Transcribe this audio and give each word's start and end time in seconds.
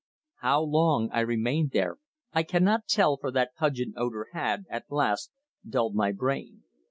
How 0.39 0.63
long 0.63 1.11
I 1.11 1.19
remained 1.19 1.73
there 1.73 1.97
I 2.33 2.41
cannot 2.41 2.87
tell 2.87 3.17
for 3.17 3.29
that 3.33 3.53
pungent 3.55 3.93
odour 3.97 4.29
had, 4.33 4.65
at 4.67 4.91
last, 4.91 5.29
dulled 5.63 5.93
my 5.93 6.11
brain. 6.11 6.63